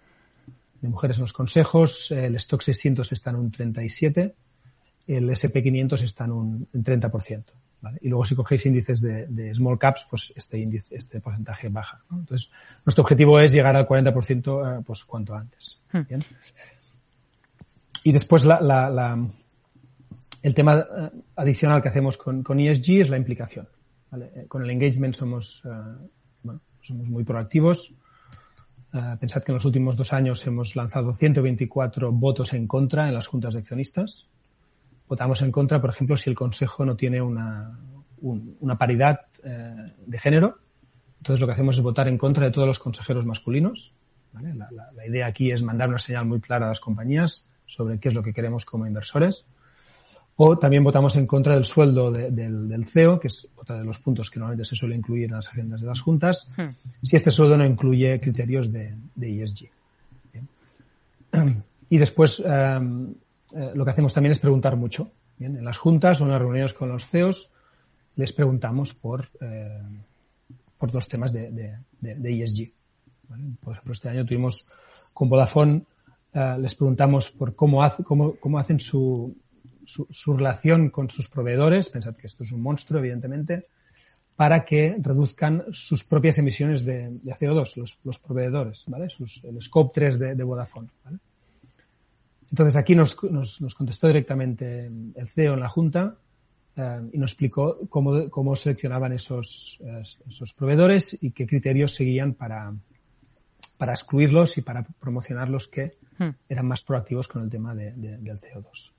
de 0.80 0.88
mujeres 0.88 1.18
en 1.18 1.22
los 1.22 1.32
consejos, 1.32 2.10
el 2.10 2.34
stock 2.34 2.62
600 2.62 3.12
está 3.12 3.30
en 3.30 3.36
un 3.36 3.50
37, 3.52 4.34
el 5.06 5.30
SP500 5.30 6.02
está 6.02 6.24
en 6.24 6.32
un 6.32 6.68
30%. 6.72 7.44
¿Vale? 7.82 7.98
Y 8.00 8.08
luego 8.08 8.24
si 8.24 8.34
cogéis 8.34 8.64
índices 8.64 9.00
de, 9.00 9.26
de, 9.26 9.54
small 9.54 9.78
caps, 9.78 10.06
pues 10.08 10.32
este 10.36 10.58
índice, 10.58 10.96
este 10.96 11.20
porcentaje 11.20 11.68
baja. 11.68 12.00
¿no? 12.08 12.20
Entonces, 12.20 12.50
nuestro 12.86 13.02
objetivo 13.02 13.38
es 13.40 13.52
llegar 13.52 13.76
al 13.76 13.86
40% 13.86 14.80
eh, 14.80 14.82
pues 14.86 15.04
cuanto 15.04 15.34
antes. 15.34 15.80
Hmm. 15.92 16.02
¿bien? 16.08 16.24
Y 18.04 18.12
después 18.12 18.44
la, 18.44 18.60
la, 18.60 18.88
la, 18.88 19.18
el 20.42 20.54
tema 20.54 20.78
eh, 20.78 21.10
adicional 21.36 21.82
que 21.82 21.88
hacemos 21.88 22.16
con, 22.16 22.42
con 22.42 22.58
ESG 22.60 23.02
es 23.02 23.10
la 23.10 23.16
implicación. 23.16 23.68
¿vale? 24.10 24.30
Eh, 24.34 24.46
con 24.46 24.62
el 24.62 24.70
engagement 24.70 25.14
somos, 25.14 25.62
uh, 25.64 26.08
bueno, 26.42 26.60
somos 26.80 27.08
muy 27.08 27.24
proactivos. 27.24 27.92
Uh, 28.94 29.16
pensad 29.18 29.42
que 29.42 29.52
en 29.52 29.56
los 29.56 29.64
últimos 29.64 29.96
dos 29.96 30.12
años 30.12 30.46
hemos 30.46 30.76
lanzado 30.76 31.14
124 31.14 32.12
votos 32.12 32.52
en 32.52 32.66
contra 32.66 33.08
en 33.08 33.14
las 33.14 33.26
juntas 33.26 33.54
de 33.54 33.60
accionistas 33.60 34.28
votamos 35.12 35.42
en 35.42 35.52
contra, 35.52 35.78
por 35.78 35.90
ejemplo, 35.90 36.16
si 36.16 36.30
el 36.30 36.36
Consejo 36.36 36.86
no 36.86 36.96
tiene 36.96 37.20
una, 37.20 37.78
un, 38.22 38.56
una 38.60 38.78
paridad 38.78 39.20
eh, 39.44 39.92
de 40.06 40.18
género. 40.18 40.56
Entonces 41.18 41.38
lo 41.38 41.46
que 41.46 41.52
hacemos 41.52 41.76
es 41.76 41.82
votar 41.82 42.08
en 42.08 42.16
contra 42.16 42.46
de 42.46 42.50
todos 42.50 42.66
los 42.66 42.78
consejeros 42.78 43.26
masculinos. 43.26 43.92
¿vale? 44.32 44.54
La, 44.54 44.70
la, 44.70 44.90
la, 44.90 45.06
idea 45.06 45.26
aquí 45.26 45.50
es 45.50 45.62
mandar 45.62 45.90
una 45.90 45.98
señal 45.98 46.24
muy 46.24 46.40
clara 46.40 46.64
a 46.64 46.70
las 46.70 46.80
compañías 46.80 47.44
sobre 47.66 47.98
qué 47.98 48.08
es 48.08 48.14
lo 48.14 48.22
que 48.22 48.32
queremos 48.32 48.64
como 48.64 48.86
inversores. 48.86 49.44
O 50.36 50.56
también 50.58 50.82
votamos 50.82 51.14
en 51.16 51.26
contra 51.26 51.56
del 51.56 51.66
sueldo 51.66 52.10
de, 52.10 52.30
del, 52.30 52.66
del, 52.66 52.86
CEO, 52.86 53.20
que 53.20 53.28
es 53.28 53.46
otro 53.54 53.76
de 53.76 53.84
los 53.84 53.98
puntos 53.98 54.30
que 54.30 54.40
normalmente 54.40 54.66
se 54.66 54.76
suele 54.76 54.94
incluir 54.94 55.26
en 55.26 55.32
las 55.32 55.48
agendas 55.48 55.82
de 55.82 55.88
las 55.88 56.00
juntas, 56.00 56.48
hmm. 56.56 57.02
si 57.02 57.16
este 57.16 57.30
sueldo 57.30 57.58
no 57.58 57.66
incluye 57.66 58.18
criterios 58.18 58.72
de, 58.72 58.94
de 59.14 59.42
ESG. 59.42 59.68
Bien. 60.32 61.62
Y 61.92 61.98
después, 61.98 62.40
um, 62.40 63.12
eh, 63.54 63.72
lo 63.74 63.84
que 63.84 63.90
hacemos 63.90 64.12
también 64.12 64.32
es 64.32 64.38
preguntar 64.38 64.76
mucho. 64.76 65.12
Bien, 65.38 65.56
en 65.56 65.64
las 65.64 65.78
juntas 65.78 66.20
o 66.20 66.24
en 66.24 66.30
las 66.30 66.40
reuniones 66.40 66.72
con 66.72 66.88
los 66.88 67.06
CEOs 67.06 67.50
les 68.16 68.32
preguntamos 68.32 68.94
por, 68.94 69.26
eh, 69.40 69.80
por 70.78 70.90
dos 70.90 71.08
temas 71.08 71.32
de, 71.32 71.50
de, 71.50 72.14
de, 72.14 72.30
ESG. 72.30 72.70
¿vale? 73.28 73.44
Por 73.60 73.72
ejemplo, 73.72 73.92
este 73.92 74.08
año 74.08 74.26
tuvimos 74.26 74.66
con 75.14 75.28
Vodafone, 75.28 75.84
eh, 76.32 76.56
les 76.60 76.74
preguntamos 76.74 77.30
por 77.30 77.54
cómo, 77.54 77.82
hace, 77.82 78.04
cómo, 78.04 78.36
cómo 78.36 78.58
hacen 78.58 78.80
su, 78.80 79.34
su, 79.84 80.36
relación 80.36 80.90
con 80.90 81.08
sus 81.08 81.28
proveedores, 81.28 81.88
pensad 81.88 82.16
que 82.16 82.26
esto 82.26 82.44
es 82.44 82.52
un 82.52 82.62
monstruo, 82.62 83.00
evidentemente, 83.00 83.66
para 84.36 84.64
que 84.64 84.96
reduzcan 85.00 85.64
sus 85.70 86.04
propias 86.04 86.38
emisiones 86.38 86.84
de, 86.84 87.18
de 87.18 87.32
CO2, 87.32 87.76
los, 87.76 87.98
los 88.04 88.18
proveedores, 88.18 88.84
¿vale? 88.90 89.08
Sus, 89.08 89.42
el 89.44 89.60
scope 89.62 89.92
3 89.94 90.18
de, 90.18 90.34
de 90.34 90.44
Vodafone, 90.44 90.88
¿vale? 91.04 91.18
Entonces 92.52 92.76
aquí 92.76 92.94
nos, 92.94 93.16
nos, 93.24 93.62
nos, 93.62 93.74
contestó 93.74 94.08
directamente 94.08 94.86
el 94.86 95.28
CEO 95.28 95.54
en 95.54 95.60
la 95.60 95.70
Junta 95.70 96.18
y 96.76 97.18
nos 97.18 97.32
explicó 97.32 97.76
cómo, 97.88 98.28
cómo 98.30 98.54
seleccionaban 98.56 99.12
esos, 99.14 99.82
esos 100.28 100.52
proveedores 100.52 101.16
y 101.22 101.30
qué 101.30 101.46
criterios 101.46 101.94
seguían 101.94 102.34
para, 102.34 102.74
para 103.78 103.92
excluirlos 103.92 104.58
y 104.58 104.62
para 104.62 104.82
promocionar 104.82 105.48
los 105.48 105.66
que 105.66 105.96
hmm. 106.18 106.28
eran 106.48 106.66
más 106.66 106.82
proactivos 106.82 107.26
con 107.26 107.42
el 107.42 107.50
tema 107.50 107.74
de, 107.74 107.92
del 107.92 108.38
CO2. 108.38 108.92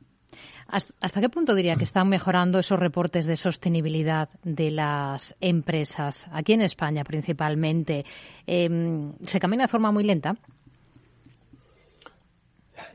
¿Hasta 0.67 1.22
qué 1.22 1.29
punto 1.29 1.53
diría 1.53 1.75
que 1.75 1.83
están 1.83 2.10
mejorando 2.10 2.57
esos 2.57 2.79
reportes 2.79 3.25
de 3.25 3.36
sostenibilidad 3.36 4.29
de 4.43 4.72
las 4.72 5.36
empresas, 5.39 6.27
aquí 6.31 6.53
en 6.53 6.62
España 6.62 7.03
principalmente? 7.03 8.05
Em, 8.48 9.13
¿Se 9.25 9.39
camina 9.39 9.65
de 9.65 9.67
forma 9.67 9.91
muy 9.91 10.03
lenta? 10.03 10.36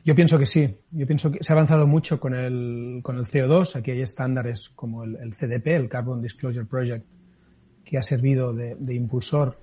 Yo 0.03 0.15
pienso 0.15 0.37
que 0.37 0.45
sí. 0.45 0.73
Yo 0.91 1.07
pienso 1.07 1.31
que 1.31 1.43
se 1.43 1.53
ha 1.53 1.55
avanzado 1.55 1.87
mucho 1.87 2.19
con 2.19 2.33
el, 2.33 2.99
con 3.01 3.17
el 3.17 3.25
CO2. 3.25 3.75
Aquí 3.75 3.91
hay 3.91 4.01
estándares 4.01 4.69
como 4.69 5.03
el, 5.03 5.33
CDP, 5.33 5.67
el 5.67 5.89
Carbon 5.89 6.21
Disclosure 6.21 6.65
Project, 6.65 7.05
que 7.85 7.97
ha 7.97 8.03
servido 8.03 8.53
de 8.53 8.93
impulsor 8.93 9.57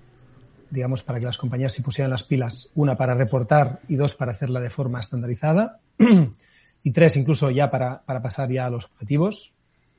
digamos, 0.70 1.02
para 1.02 1.18
que 1.18 1.26
las 1.26 1.38
compañías 1.38 1.72
se 1.72 1.82
pusieran 1.82 2.10
las 2.10 2.22
pilas, 2.22 2.68
una 2.74 2.96
para 2.96 3.14
reportar 3.14 3.80
y 3.88 3.96
dos 3.96 4.14
para 4.14 4.32
hacerla 4.32 4.60
de 4.60 4.70
forma 4.70 5.00
estandarizada 5.00 5.80
y 6.82 6.90
tres 6.90 7.16
incluso 7.16 7.50
ya 7.50 7.70
para, 7.70 8.00
para 8.02 8.22
pasar 8.22 8.50
ya 8.50 8.66
a 8.66 8.70
los 8.70 8.86
objetivos 8.86 9.54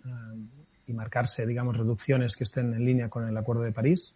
eh, 0.05 0.09
y 0.87 0.93
marcarse, 0.93 1.45
digamos, 1.45 1.77
reducciones 1.77 2.35
que 2.35 2.43
estén 2.43 2.73
en 2.73 2.85
línea 2.85 3.09
con 3.09 3.27
el 3.27 3.37
Acuerdo 3.37 3.63
de 3.63 3.71
París. 3.71 4.13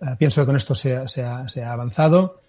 Eh, 0.00 0.16
pienso 0.18 0.42
que 0.42 0.46
con 0.46 0.56
esto 0.56 0.74
se, 0.74 0.96
ha, 0.96 1.08
se 1.08 1.22
ha, 1.22 1.72
avanzado, 1.72 2.40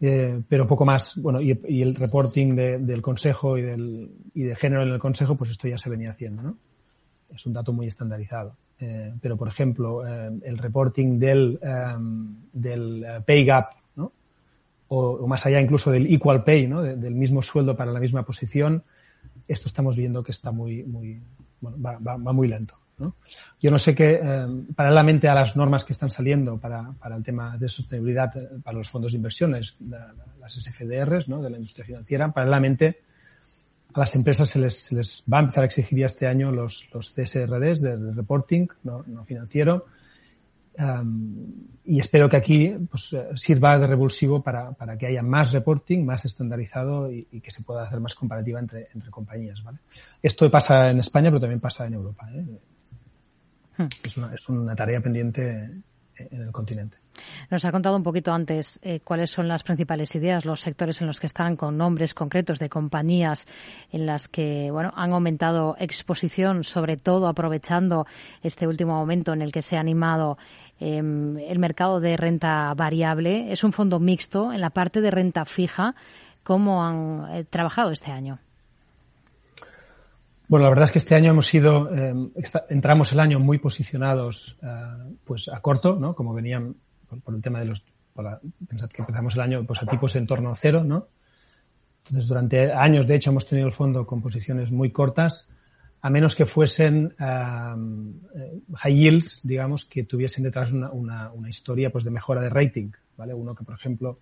eh, 0.00 0.40
pero 0.48 0.66
poco 0.66 0.84
más. 0.84 1.16
Bueno, 1.16 1.40
y, 1.40 1.58
y 1.68 1.82
el 1.82 1.94
reporting 1.94 2.54
de, 2.54 2.78
del 2.78 3.02
Consejo 3.02 3.58
y, 3.58 3.62
del, 3.62 4.10
y 4.34 4.44
de 4.44 4.56
género 4.56 4.82
en 4.82 4.88
el 4.88 4.98
Consejo, 4.98 5.36
pues 5.36 5.50
esto 5.50 5.68
ya 5.68 5.76
se 5.76 5.90
venía 5.90 6.10
haciendo, 6.10 6.42
¿no? 6.42 6.56
Es 7.34 7.44
un 7.46 7.52
dato 7.52 7.72
muy 7.72 7.86
estandarizado. 7.86 8.56
Eh, 8.78 9.12
pero, 9.20 9.36
por 9.36 9.48
ejemplo, 9.48 10.06
eh, 10.06 10.30
el 10.42 10.56
reporting 10.56 11.18
del, 11.18 11.60
em, 11.62 12.34
del 12.52 13.04
pay 13.26 13.44
gap, 13.44 13.64
¿no? 13.96 14.12
O, 14.88 15.26
más 15.26 15.44
allá 15.44 15.60
incluso 15.60 15.90
del 15.90 16.12
equal 16.12 16.44
pay, 16.44 16.66
¿no? 16.66 16.82
del 16.82 17.14
mismo 17.14 17.42
sueldo 17.42 17.76
para 17.76 17.92
la 17.92 18.00
misma 18.00 18.24
posición, 18.24 18.82
esto 19.46 19.68
estamos 19.68 19.96
viendo 19.96 20.24
que 20.24 20.32
está 20.32 20.50
muy, 20.50 20.82
muy, 20.82 21.20
bueno, 21.60 21.76
va, 21.80 21.98
va, 21.98 22.16
va 22.16 22.32
muy 22.32 22.48
lento. 22.48 22.79
¿No? 23.00 23.16
Yo 23.60 23.70
no 23.70 23.78
sé 23.78 23.94
qué, 23.94 24.20
em, 24.22 24.66
paralelamente 24.74 25.28
a 25.28 25.34
las 25.34 25.56
normas 25.56 25.84
que 25.84 25.92
están 25.92 26.10
saliendo 26.10 26.58
para, 26.58 26.92
para 26.92 27.16
el 27.16 27.22
tema 27.22 27.56
de 27.58 27.68
sostenibilidad 27.68 28.32
para 28.62 28.78
los 28.78 28.90
fondos 28.90 29.12
de 29.12 29.16
inversiones, 29.16 29.76
las 29.80 30.54
SFDRs, 30.54 31.28
¿no? 31.28 31.42
de 31.42 31.50
la 31.50 31.56
industria 31.56 31.84
financiera, 31.84 32.32
paralelamente 32.32 33.00
a 33.94 34.00
las 34.00 34.14
empresas 34.14 34.48
se 34.48 34.60
les, 34.60 35.24
va 35.32 35.38
a 35.38 35.40
empezar 35.40 35.64
a 35.64 35.66
exigir 35.66 35.98
ya 35.98 36.06
este 36.06 36.26
año 36.26 36.52
los, 36.52 36.88
los 36.92 37.10
CSRDs 37.10 37.80
de, 37.80 37.96
reporting, 38.14 38.68
no, 38.84 39.02
no 39.06 39.24
financiero. 39.24 39.86
Y 41.84 41.98
espero 41.98 42.28
que 42.28 42.36
aquí 42.36 42.74
pues, 42.90 43.12
eh, 43.12 43.28
sirva 43.34 43.78
de 43.78 43.86
revulsivo 43.86 44.42
para, 44.42 44.72
para 44.72 44.96
que 44.96 45.08
haya 45.08 45.22
más 45.22 45.52
reporting, 45.52 46.04
más 46.04 46.24
estandarizado 46.24 47.10
y, 47.10 47.26
y, 47.32 47.40
que 47.40 47.50
se 47.50 47.62
pueda 47.62 47.82
hacer 47.82 48.00
más 48.00 48.14
comparativa 48.14 48.60
entre, 48.60 48.88
entre 48.94 49.10
compañías. 49.10 49.62
¿vale? 49.62 49.78
Esto 50.22 50.50
pasa 50.50 50.90
en 50.90 51.00
España, 51.00 51.30
pero 51.30 51.40
también 51.40 51.60
pasa 51.60 51.86
en 51.86 51.94
Europa. 51.94 52.28
¿eh? 52.32 52.46
Hmm. 53.80 53.88
Es, 54.02 54.16
una, 54.18 54.34
es 54.34 54.46
una 54.50 54.76
tarea 54.76 55.00
pendiente 55.00 55.70
en 56.30 56.42
el 56.42 56.52
continente. 56.52 56.98
Nos 57.50 57.64
ha 57.64 57.72
contado 57.72 57.96
un 57.96 58.02
poquito 58.02 58.30
antes 58.30 58.78
eh, 58.82 59.00
cuáles 59.00 59.30
son 59.30 59.48
las 59.48 59.62
principales 59.62 60.14
ideas, 60.14 60.44
los 60.44 60.60
sectores 60.60 61.00
en 61.00 61.06
los 61.06 61.18
que 61.18 61.26
están, 61.26 61.56
con 61.56 61.78
nombres 61.78 62.12
concretos 62.12 62.58
de 62.58 62.68
compañías 62.68 63.46
en 63.90 64.04
las 64.04 64.28
que 64.28 64.70
bueno 64.70 64.92
han 64.94 65.12
aumentado 65.12 65.76
exposición, 65.78 66.62
sobre 66.62 66.98
todo 66.98 67.26
aprovechando 67.26 68.06
este 68.42 68.66
último 68.66 68.94
momento 68.94 69.32
en 69.32 69.40
el 69.40 69.50
que 69.50 69.62
se 69.62 69.78
ha 69.78 69.80
animado 69.80 70.36
eh, 70.78 70.98
el 70.98 71.58
mercado 71.58 72.00
de 72.00 72.18
renta 72.18 72.74
variable. 72.74 73.50
Es 73.50 73.64
un 73.64 73.72
fondo 73.72 73.98
mixto 73.98 74.52
en 74.52 74.60
la 74.60 74.70
parte 74.70 75.00
de 75.00 75.10
renta 75.10 75.46
fija. 75.46 75.94
¿Cómo 76.42 76.84
han 76.84 77.34
eh, 77.34 77.44
trabajado 77.44 77.92
este 77.92 78.10
año? 78.10 78.40
Bueno, 80.50 80.64
la 80.64 80.70
verdad 80.70 80.86
es 80.86 80.90
que 80.90 80.98
este 80.98 81.14
año 81.14 81.30
hemos 81.30 81.54
ido, 81.54 81.94
eh, 81.94 82.12
entramos 82.70 83.12
el 83.12 83.20
año 83.20 83.38
muy 83.38 83.58
posicionados, 83.58 84.58
eh, 84.60 84.66
pues 85.24 85.48
a 85.48 85.60
corto, 85.60 85.94
¿no? 85.94 86.16
Como 86.16 86.34
venían 86.34 86.74
por, 87.22 87.36
el 87.36 87.40
tema 87.40 87.60
de 87.60 87.66
los, 87.66 87.84
pensad 88.68 88.90
que 88.90 89.02
empezamos 89.02 89.36
el 89.36 89.42
año 89.42 89.64
pues 89.64 89.80
a 89.80 89.86
tipos 89.86 90.16
en 90.16 90.26
torno 90.26 90.50
a 90.50 90.56
cero, 90.56 90.82
¿no? 90.82 91.06
Entonces 91.98 92.26
durante 92.26 92.72
años 92.72 93.06
de 93.06 93.14
hecho 93.14 93.30
hemos 93.30 93.46
tenido 93.46 93.68
el 93.68 93.72
fondo 93.72 94.04
con 94.04 94.20
posiciones 94.20 94.72
muy 94.72 94.90
cortas, 94.90 95.46
a 96.02 96.10
menos 96.10 96.34
que 96.34 96.46
fuesen 96.46 97.14
eh, 97.20 98.60
high 98.74 98.94
yields, 98.96 99.42
digamos, 99.44 99.84
que 99.84 100.02
tuviesen 100.02 100.42
detrás 100.42 100.72
una, 100.72 100.90
una, 100.90 101.30
una, 101.30 101.48
historia 101.48 101.90
pues 101.90 102.02
de 102.02 102.10
mejora 102.10 102.40
de 102.40 102.50
rating, 102.50 102.90
¿vale? 103.16 103.34
Uno 103.34 103.54
que 103.54 103.62
por 103.62 103.76
ejemplo 103.76 104.18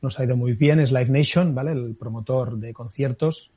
nos 0.00 0.18
ha 0.18 0.24
ido 0.24 0.34
muy 0.34 0.54
bien 0.54 0.80
es 0.80 0.92
Live 0.92 1.10
Nation, 1.10 1.54
¿vale? 1.54 1.72
El 1.72 1.94
promotor 1.94 2.56
de 2.56 2.72
conciertos 2.72 3.52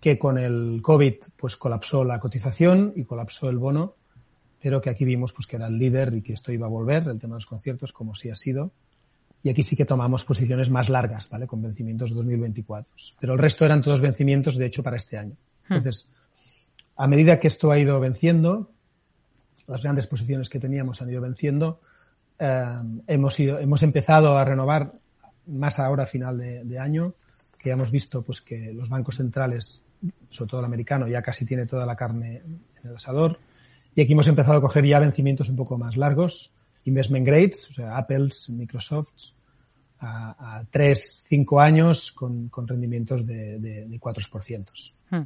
que 0.00 0.18
con 0.18 0.38
el 0.38 0.80
COVID 0.82 1.14
pues 1.36 1.56
colapsó 1.56 2.04
la 2.04 2.20
cotización 2.20 2.92
y 2.96 3.04
colapsó 3.04 3.48
el 3.48 3.58
bono 3.58 3.94
pero 4.60 4.80
que 4.80 4.90
aquí 4.90 5.04
vimos 5.04 5.32
pues 5.32 5.46
que 5.46 5.56
era 5.56 5.66
el 5.66 5.78
líder 5.78 6.14
y 6.14 6.22
que 6.22 6.32
esto 6.32 6.52
iba 6.52 6.66
a 6.66 6.70
volver, 6.70 7.06
el 7.08 7.18
tema 7.18 7.34
de 7.34 7.38
los 7.38 7.46
conciertos, 7.46 7.92
como 7.92 8.14
sí 8.14 8.30
ha 8.30 8.36
sido. 8.36 8.72
Y 9.42 9.50
aquí 9.50 9.62
sí 9.62 9.76
que 9.76 9.84
tomamos 9.84 10.24
posiciones 10.24 10.68
más 10.68 10.88
largas, 10.88 11.28
¿vale? 11.30 11.46
Con 11.46 11.62
vencimientos 11.62 12.12
2024. 12.12 12.92
Pero 13.20 13.34
el 13.34 13.38
resto 13.38 13.64
eran 13.64 13.82
todos 13.82 14.00
vencimientos, 14.00 14.56
de 14.56 14.66
hecho, 14.66 14.82
para 14.82 14.96
este 14.96 15.16
año. 15.16 15.36
Hmm. 15.68 15.74
Entonces, 15.74 16.08
a 16.96 17.06
medida 17.06 17.38
que 17.38 17.46
esto 17.46 17.70
ha 17.70 17.78
ido 17.78 18.00
venciendo, 18.00 18.72
las 19.68 19.82
grandes 19.82 20.08
posiciones 20.08 20.48
que 20.48 20.58
teníamos 20.58 21.00
han 21.02 21.10
ido 21.10 21.20
venciendo, 21.20 21.78
eh, 22.40 22.78
hemos, 23.06 23.38
ido, 23.38 23.60
hemos 23.60 23.82
empezado 23.84 24.36
a 24.36 24.44
renovar 24.44 24.92
más 25.46 25.78
ahora 25.78 26.02
a 26.02 26.06
final 26.06 26.36
de, 26.36 26.64
de, 26.64 26.78
año, 26.80 27.14
que 27.58 27.68
ya 27.68 27.74
hemos 27.74 27.92
visto 27.92 28.22
pues 28.22 28.42
que 28.42 28.72
los 28.72 28.88
bancos 28.88 29.16
centrales, 29.16 29.82
sobre 30.30 30.50
todo 30.50 30.60
el 30.60 30.66
americano, 30.66 31.08
ya 31.08 31.22
casi 31.22 31.44
tiene 31.44 31.66
toda 31.66 31.86
la 31.86 31.96
carne 31.96 32.42
en 32.82 32.90
el 32.90 32.96
asador. 32.96 33.38
Y 33.94 34.00
aquí 34.00 34.12
hemos 34.12 34.28
empezado 34.28 34.58
a 34.58 34.60
coger 34.60 34.84
ya 34.84 34.98
vencimientos 34.98 35.48
un 35.48 35.56
poco 35.56 35.76
más 35.78 35.96
largos, 35.96 36.52
investment 36.84 37.26
grades, 37.26 37.68
o 37.70 37.74
sea, 37.74 37.96
Apples, 37.96 38.48
Microsofts, 38.50 39.34
a, 40.00 40.58
a 40.58 40.64
3, 40.70 41.24
5 41.28 41.60
años 41.60 42.12
con, 42.12 42.48
con 42.48 42.68
rendimientos 42.68 43.26
de, 43.26 43.58
de, 43.58 43.86
de 43.86 44.00
4%. 44.00 44.66
Hmm. 45.10 45.22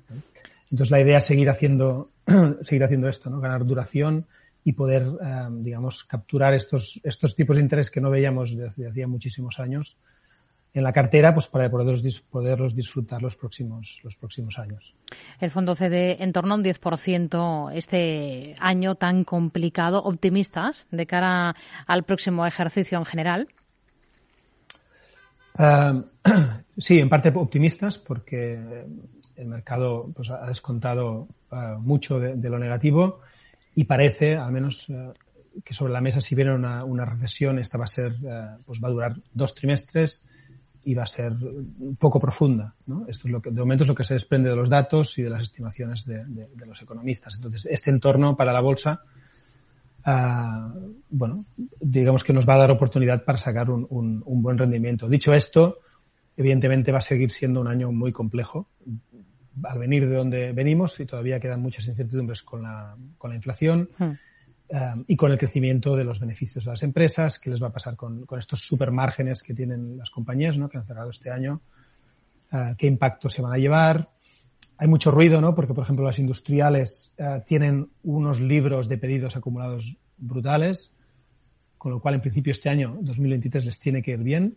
Entonces 0.71 0.91
la 0.91 1.01
idea 1.01 1.19
es 1.19 1.25
seguir 1.25 1.51
haciendo, 1.51 2.13
seguir 2.63 2.85
haciendo 2.85 3.09
esto, 3.09 3.29
¿no? 3.29 3.41
Ganar 3.41 3.67
duración 3.67 4.27
y 4.65 4.73
poder, 4.73 5.07
um, 5.07 5.63
digamos, 5.63 6.05
capturar 6.05 6.55
estos, 6.55 7.01
estos 7.03 7.35
tipos 7.35 7.57
de 7.57 7.63
interés 7.63 7.91
que 7.91 8.01
no 8.01 8.11
veíamos 8.11 8.57
desde 8.57 8.89
hacía 8.89 9.07
muchísimos 9.07 9.59
años 9.59 9.99
en 10.75 10.83
la 10.83 10.93
cartera 10.93 11.35
pues 11.35 11.47
para 11.47 11.69
poderlos, 11.71 12.21
poderlos 12.31 12.75
disfrutar 12.75 13.21
los 13.21 13.37
próximos, 13.37 14.01
los 14.03 14.17
próximos 14.17 14.59
años. 14.59 14.95
El 15.41 15.51
fondo 15.51 15.75
cede 15.75 16.23
en 16.23 16.33
torno 16.33 16.55
a 16.55 16.57
un 16.57 16.65
10% 16.65 17.73
este 17.75 18.55
año 18.59 18.95
tan 18.95 19.25
complicado. 19.25 20.03
¿Optimistas 20.03 20.87
de 20.91 21.07
cara 21.07 21.55
al 21.87 22.05
próximo 22.05 22.47
ejercicio 22.47 22.99
en 22.99 23.05
general? 23.05 23.49
Uh, 25.59 26.03
sí, 26.79 26.99
en 26.99 27.11
parte 27.11 27.31
optimistas 27.35 27.99
porque 27.99 28.59
el 29.37 29.47
mercado 29.47 30.07
pues, 30.17 30.31
ha 30.31 30.47
descontado 30.47 31.27
uh, 31.51 31.79
mucho 31.79 32.19
de, 32.19 32.37
de, 32.37 32.49
lo 32.49 32.59
negativo 32.59 33.21
y 33.75 33.85
parece, 33.85 34.37
al 34.37 34.53
menos, 34.53 34.89
uh, 34.89 35.13
que 35.63 35.75
sobre 35.75 35.93
la 35.93 36.01
mesa 36.01 36.23
si 36.23 36.35
viene 36.35 36.55
una, 36.55 36.85
una 36.85 37.05
recesión, 37.05 37.59
esta 37.59 37.77
va 37.77 37.85
a 37.85 37.89
ser, 37.89 38.15
pues 38.65 38.81
va 38.83 38.89
a 38.89 38.91
durar 38.91 39.17
dos 39.35 39.55
trimestres 39.55 40.25
y 40.85 40.95
va 40.95 41.05
a 41.05 41.07
ser 41.07 41.35
poco 41.99 42.21
profunda. 42.21 42.75
¿no? 42.87 43.07
Esto 43.09 43.29
es 43.29 43.33
lo 43.33 43.41
que, 43.41 43.51
de 43.51 43.61
momento 43.61 43.85
es 43.85 43.89
lo 43.89 43.95
que 43.95 44.05
se 44.05 44.15
desprende 44.15 44.51
de 44.51 44.57
los 44.57 44.69
datos 44.69 45.17
y 45.19 45.23
de 45.23 45.31
las 45.31 45.43
estimaciones 45.43 46.05
de, 46.07 46.49
los 46.67 46.83
economistas. 46.83 47.37
Entonces, 47.37 47.67
este 47.67 47.91
entorno 47.91 48.37
para 48.37 48.53
la 48.53 48.61
bolsa, 48.61 49.03
uh, 50.07 50.93
bueno, 51.11 51.45
digamos 51.81 52.25
que 52.25 52.33
nos 52.33 52.49
va 52.49 52.55
a 52.55 52.59
dar 52.59 52.71
oportunidad 52.71 53.25
para 53.25 53.39
sacar 53.39 53.71
un, 53.71 53.87
un, 53.91 54.23
un, 54.25 54.43
buen 54.43 54.59
rendimiento. 54.59 55.09
Dicho 55.09 55.33
esto, 55.35 55.79
evidentemente 56.37 56.93
va 56.93 56.99
a 56.99 57.03
seguir 57.03 57.31
siendo 57.31 57.61
un 57.61 57.69
año 57.69 57.93
muy 57.93 58.13
complejo. 58.13 58.69
Al 59.65 59.79
venir 59.79 60.09
de 60.09 60.17
donde 60.17 60.53
venimos 60.53 60.99
y 60.99 61.05
todavía 61.05 61.39
quedan 61.39 61.61
muchas 61.61 61.87
incertidumbres 61.87 62.43
con 62.43 62.63
la, 62.63 62.97
con 63.19 63.31
la 63.31 63.37
inflación. 63.37 63.91
Hmm. 63.99 64.13
Um, 64.73 65.05
y 65.07 65.17
con 65.17 65.31
el 65.31 65.39
crecimiento 65.39 65.95
de 65.97 66.05
los 66.05 66.19
beneficios 66.19 66.65
de 66.65 66.71
las 66.71 66.83
empresas, 66.83 67.39
qué 67.39 67.51
les 67.51 67.63
va 67.63 67.67
a 67.67 67.73
pasar 67.73 67.95
con, 67.95 68.25
con 68.25 68.39
estos 68.39 68.65
supermárgenes 68.65 69.43
que 69.43 69.53
tienen 69.53 69.99
las 69.99 70.09
compañías, 70.09 70.57
¿no? 70.57 70.71
Que 70.71 70.79
han 70.79 70.87
cerrado 70.87 71.11
este 71.11 71.31
año, 71.31 71.61
uh, 72.53 72.75
qué 72.79 72.87
impacto 72.87 73.29
se 73.29 73.43
van 73.43 73.53
a 73.53 73.59
llevar. 73.59 74.09
Hay 74.79 74.89
mucho 74.89 75.11
ruido, 75.11 75.43
¿no? 75.43 75.55
Porque, 75.55 75.75
por 75.75 75.85
ejemplo, 75.85 76.07
las 76.07 76.19
industriales 76.19 77.13
uh, 77.19 77.45
tienen 77.45 77.91
unos 78.03 78.41
libros 78.41 78.89
de 78.89 78.97
pedidos 78.97 79.37
acumulados 79.37 79.99
brutales, 80.17 80.95
con 81.77 81.93
lo 81.93 82.01
cual, 82.01 82.15
en 82.15 82.23
principio, 82.23 82.53
este 82.53 82.71
año, 82.71 82.97
2023, 83.03 83.67
les 83.67 83.79
tiene 83.79 84.03
que 84.03 84.13
ir 84.13 84.21
bien. 84.21 84.57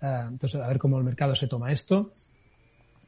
Uh, 0.00 0.28
entonces, 0.28 0.58
a 0.58 0.68
ver 0.68 0.78
cómo 0.78 0.96
el 0.96 1.04
mercado 1.04 1.34
se 1.34 1.48
toma 1.48 1.70
esto. 1.70 2.12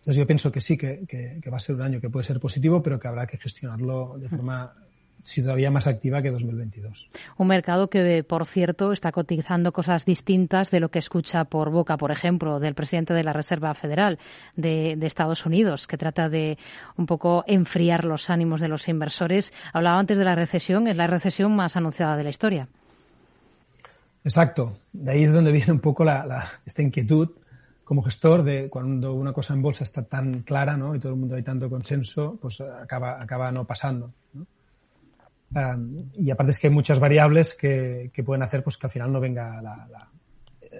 Entonces 0.00 0.16
yo 0.16 0.26
pienso 0.26 0.52
que 0.52 0.60
sí, 0.60 0.76
que, 0.76 1.06
que, 1.08 1.50
va 1.50 1.56
a 1.56 1.60
ser 1.60 1.76
un 1.76 1.82
año 1.82 1.98
que 1.98 2.10
puede 2.10 2.24
ser 2.24 2.40
positivo, 2.40 2.82
pero 2.82 3.00
que 3.00 3.08
habrá 3.08 3.26
que 3.26 3.38
gestionarlo 3.38 4.18
de 4.18 4.28
forma 4.28 4.74
si 5.22 5.42
todavía 5.42 5.70
más 5.70 5.86
activa 5.86 6.22
que 6.22 6.30
2022. 6.30 7.10
Un 7.36 7.46
mercado 7.46 7.88
que, 7.88 8.24
por 8.24 8.46
cierto, 8.46 8.92
está 8.92 9.12
cotizando 9.12 9.72
cosas 9.72 10.04
distintas 10.04 10.70
de 10.70 10.80
lo 10.80 10.90
que 10.90 10.98
escucha 10.98 11.44
por 11.44 11.70
boca, 11.70 11.96
por 11.96 12.10
ejemplo, 12.10 12.60
del 12.60 12.74
presidente 12.74 13.14
de 13.14 13.24
la 13.24 13.32
Reserva 13.32 13.74
Federal 13.74 14.18
de, 14.56 14.98
Estados 15.02 15.44
Unidos, 15.44 15.86
que 15.86 15.98
trata 15.98 16.28
de 16.28 16.56
un 16.96 17.06
poco 17.06 17.44
enfriar 17.46 18.04
los 18.04 18.30
ánimos 18.30 18.60
de 18.60 18.68
los 18.68 18.88
inversores. 18.88 19.52
Hablaba 19.72 19.98
antes 19.98 20.18
de 20.18 20.24
la 20.24 20.34
recesión, 20.34 20.86
es 20.86 20.96
la 20.96 21.06
recesión 21.06 21.54
más 21.54 21.76
anunciada 21.76 22.16
de 22.16 22.22
la 22.22 22.30
historia. 22.30 22.68
Exacto. 24.24 24.78
De 24.92 25.12
ahí 25.12 25.22
es 25.24 25.32
donde 25.32 25.52
viene 25.52 25.72
un 25.72 25.80
poco 25.80 26.04
esta 26.64 26.82
inquietud 26.82 27.30
como 27.90 28.02
gestor 28.02 28.44
de 28.44 28.68
cuando 28.68 29.14
una 29.14 29.32
cosa 29.32 29.52
en 29.52 29.62
bolsa 29.62 29.82
está 29.82 30.04
tan 30.04 30.42
clara 30.42 30.76
¿no? 30.76 30.94
y 30.94 31.00
todo 31.00 31.12
el 31.12 31.18
mundo 31.18 31.34
hay 31.34 31.42
tanto 31.42 31.68
consenso, 31.68 32.38
pues 32.40 32.60
acaba, 32.60 33.20
acaba 33.20 33.50
no 33.50 33.64
pasando. 33.64 34.12
¿no? 34.32 34.46
Y 36.14 36.30
aparte 36.30 36.52
es 36.52 36.58
que 36.58 36.68
hay 36.68 36.72
muchas 36.72 37.00
variables 37.00 37.54
que, 37.54 38.10
que, 38.12 38.22
pueden 38.22 38.42
hacer 38.42 38.62
pues 38.62 38.76
que 38.76 38.86
al 38.86 38.92
final 38.92 39.12
no 39.12 39.20
venga 39.20 39.60
la, 39.60 39.86
la, 39.90 40.08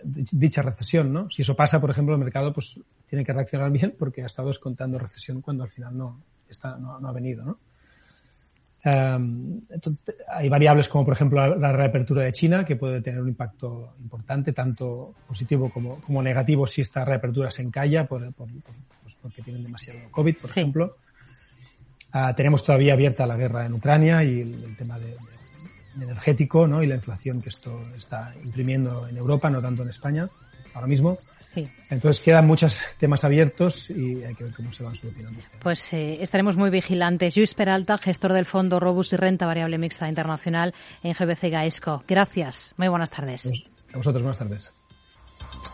dicha 0.05 0.63
recesión, 0.63 1.13
¿no? 1.13 1.31
Si 1.31 1.43
eso 1.43 1.57
pasa, 1.57 1.81
por 1.81 1.91
ejemplo, 1.91 2.15
el 2.15 2.21
mercado 2.21 2.53
pues 2.53 2.79
tiene 3.07 3.25
que 3.25 3.33
reaccionar 3.33 3.71
bien 3.71 3.95
porque 3.99 4.23
ha 4.23 4.27
estado 4.27 4.49
descontando 4.49 4.99
recesión 4.99 5.41
cuando 5.41 5.65
al 5.65 5.71
final 5.71 5.97
no, 5.97 6.23
está, 6.49 6.77
no, 6.79 7.01
no 7.01 7.09
ha 7.09 7.13
venido, 7.13 7.45
¿no? 7.45 7.59
entonces, 8.83 10.17
hay 10.27 10.49
variables 10.49 10.89
como, 10.89 11.05
por 11.05 11.13
ejemplo, 11.13 11.55
la, 11.57 11.73
reapertura 11.73 12.23
de 12.23 12.33
China, 12.33 12.65
que 12.65 12.77
puede 12.77 13.03
tener 13.03 13.21
un 13.21 13.29
impacto 13.29 13.93
importante, 14.01 14.55
tanto 14.55 15.15
positivo 15.27 15.71
como, 15.71 16.01
como 16.01 16.23
negativo 16.23 16.67
si 16.67 16.81
esta 16.81 17.05
reapertura 17.05 17.51
se 17.51 17.63
encalla 17.63 18.07
por, 18.07 18.33
por, 18.33 18.49
pues 19.03 19.15
porque 19.21 19.43
tienen 19.43 19.63
demasiado 19.63 20.11
COVID, 20.11 20.37
por 20.39 20.51
ejemplo. 20.51 20.97
Uh, 22.13 22.35
tenemos 22.35 22.65
todavía 22.65 22.95
abierta 22.95 23.27
la 23.27 23.37
guerra 23.37 23.67
en 23.67 23.75
Ucrania 23.75 24.25
y 24.25 24.41
el, 24.41 24.65
el 24.65 24.77
tema 24.77 24.99
de, 24.99 25.17
de 25.95 26.05
energético 26.05 26.67
¿no? 26.67 26.83
y 26.83 26.87
la 26.87 26.97
inflación 26.97 27.41
que 27.41 27.49
esto 27.49 27.81
está 27.97 28.35
imprimiendo 28.43 29.07
en 29.09 29.17
Europa, 29.17 29.51
no 29.51 29.61
tanto 29.61 29.83
en 29.83 29.91
España, 29.91 30.29
ahora 30.75 30.87
mismo. 30.87 31.19
Sí. 31.55 31.69
Entonces 31.89 32.23
quedan 32.23 32.47
muchos 32.47 32.81
temas 32.99 33.25
abiertos 33.25 33.91
y 33.91 34.23
hay 34.23 34.35
que 34.35 34.45
ver 34.45 34.55
cómo 34.55 34.73
se 34.73 34.85
van 34.85 34.95
solucionando. 34.95 35.41
Pues 35.61 35.93
eh, 35.93 36.19
estaremos 36.23 36.57
muy 36.57 36.71
vigilantes. 36.71 37.37
Luis 37.37 37.55
Peralta, 37.55 37.99
gestor 37.99 38.33
del 38.33 38.47
Fondo 38.47 38.79
Robust 38.79 39.15
y 39.15 39.17
Renta 39.17 39.47
Variable 39.47 39.79
Mixta 39.79 40.09
Internacional 40.09 40.75
en 41.03 41.13
GBC 41.13 41.51
Gaesco. 41.51 42.05
Gracias. 42.07 42.73
Muy 42.77 42.87
buenas 42.87 43.11
tardes. 43.11 43.43
Pues, 43.43 43.65
a 43.93 43.97
vosotros, 43.97 44.23
buenas 44.23 44.39
tardes. 44.39 44.80